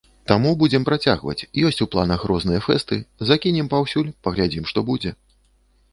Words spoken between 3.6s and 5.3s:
паўсюль, паглядзім, што будзе.